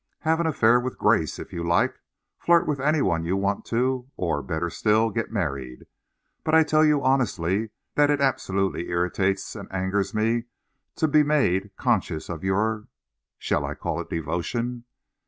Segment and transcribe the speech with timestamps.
[0.21, 2.01] Have an affair with Grace, if you like,
[2.39, 5.85] flirt with any one you want to, or, better still, get married.
[6.43, 10.45] But I tell you honestly that it absolutely irritates and angers me
[10.95, 12.87] to be made conscious of your
[13.37, 14.85] shall I call it devotion?